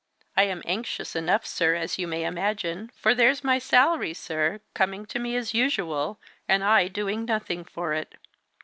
I 0.35 0.45
am 0.45 0.63
anxious 0.65 1.15
enough 1.15 1.45
sir, 1.45 1.75
as 1.75 1.99
you 1.99 2.07
may 2.07 2.23
imagine, 2.25 2.89
for 2.95 3.13
there's 3.13 3.43
my 3.43 3.59
salary, 3.59 4.15
sir, 4.15 4.59
coming 4.73 5.05
to 5.05 5.19
me 5.19 5.35
as 5.35 5.53
usual, 5.53 6.19
and 6.49 6.63
I 6.63 6.87
doing 6.87 7.23
nothing 7.25 7.63
for 7.63 7.93
it." 7.93 8.15